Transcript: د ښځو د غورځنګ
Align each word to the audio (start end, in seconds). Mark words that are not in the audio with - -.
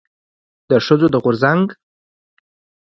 د 0.69 0.71
ښځو 0.85 1.07
د 1.11 1.15
غورځنګ 1.23 1.67